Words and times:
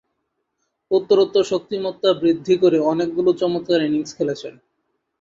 উত্তরোত্তর 0.91 1.43
শক্তিমত্তা 1.43 2.09
বৃদ্ধি 2.21 2.55
করে 2.57 2.77
অনেকগুলো 2.91 3.29
চমৎকার 3.41 3.79
ইনিংস 3.81 4.11
খেলেছেন। 4.17 4.53